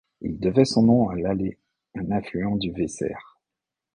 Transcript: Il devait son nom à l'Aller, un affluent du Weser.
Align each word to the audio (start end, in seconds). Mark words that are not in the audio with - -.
Il 0.21 0.39
devait 0.39 0.65
son 0.65 0.81
nom 0.81 1.09
à 1.09 1.15
l'Aller, 1.15 1.59
un 1.93 2.09
affluent 2.09 2.55
du 2.57 2.71
Weser. 2.71 3.13